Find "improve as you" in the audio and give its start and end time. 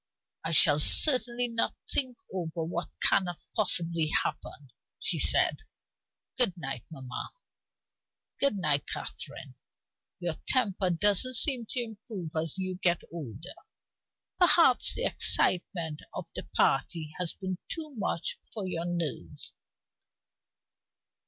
11.83-12.79